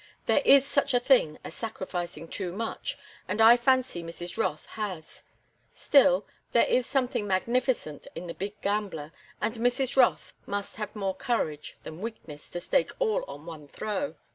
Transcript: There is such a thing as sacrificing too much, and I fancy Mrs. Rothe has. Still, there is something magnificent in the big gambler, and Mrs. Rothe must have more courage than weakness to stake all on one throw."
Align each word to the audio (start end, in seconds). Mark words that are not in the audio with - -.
There 0.25 0.41
is 0.43 0.65
such 0.65 0.95
a 0.95 0.99
thing 0.99 1.37
as 1.43 1.53
sacrificing 1.53 2.27
too 2.27 2.51
much, 2.53 2.97
and 3.27 3.39
I 3.39 3.55
fancy 3.55 4.01
Mrs. 4.01 4.35
Rothe 4.35 4.65
has. 4.69 5.21
Still, 5.75 6.25
there 6.53 6.65
is 6.65 6.87
something 6.87 7.27
magnificent 7.27 8.07
in 8.15 8.25
the 8.25 8.33
big 8.33 8.59
gambler, 8.61 9.11
and 9.39 9.53
Mrs. 9.57 9.95
Rothe 9.95 10.31
must 10.47 10.77
have 10.77 10.95
more 10.95 11.13
courage 11.13 11.77
than 11.83 12.01
weakness 12.01 12.49
to 12.49 12.59
stake 12.59 12.91
all 12.99 13.23
on 13.27 13.45
one 13.45 13.67
throw." 13.67 14.15